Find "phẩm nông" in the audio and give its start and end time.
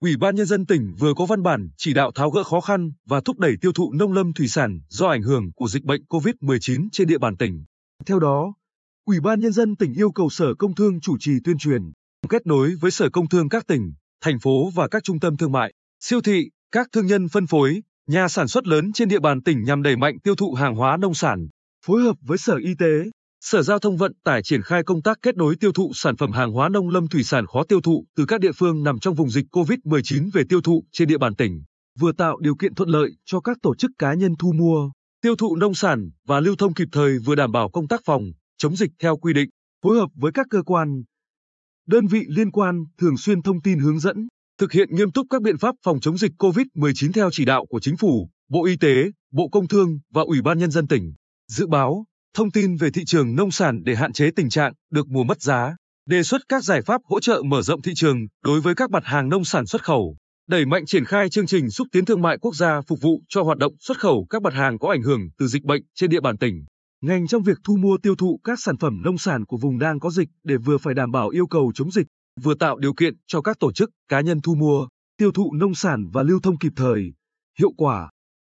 68.76-69.18